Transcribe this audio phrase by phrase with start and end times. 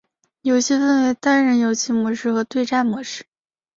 [0.41, 3.23] 游戏分为单人游戏模式和对战模式。